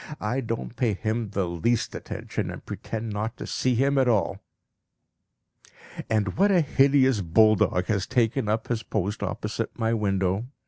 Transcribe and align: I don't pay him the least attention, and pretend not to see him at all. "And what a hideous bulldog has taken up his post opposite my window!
I 0.19 0.41
don't 0.41 0.75
pay 0.75 0.95
him 0.95 1.29
the 1.29 1.47
least 1.47 1.93
attention, 1.93 2.49
and 2.49 2.65
pretend 2.65 3.11
not 3.13 3.37
to 3.37 3.45
see 3.45 3.75
him 3.75 3.99
at 3.99 4.07
all. 4.07 4.39
"And 6.09 6.37
what 6.39 6.49
a 6.49 6.61
hideous 6.61 7.21
bulldog 7.21 7.85
has 7.85 8.07
taken 8.07 8.49
up 8.49 8.69
his 8.69 8.81
post 8.81 9.21
opposite 9.21 9.77
my 9.77 9.93
window! 9.93 10.47